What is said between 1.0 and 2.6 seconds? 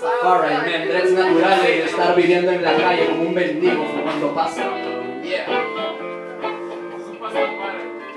naturales y estar viviendo